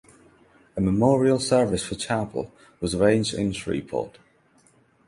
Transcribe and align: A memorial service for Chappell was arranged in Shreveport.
A 0.75 0.81
memorial 0.81 1.37
service 1.37 1.85
for 1.85 1.93
Chappell 1.93 2.51
was 2.79 2.95
arranged 2.95 3.35
in 3.35 3.51
Shreveport. 3.51 4.17